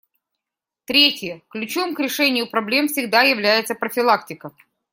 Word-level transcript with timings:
Третье: 0.85 1.43
ключом 1.49 1.93
к 1.93 1.99
решению 1.99 2.49
проблем 2.49 2.87
всегда 2.87 3.21
является 3.21 3.75
профилактика. 3.75 4.51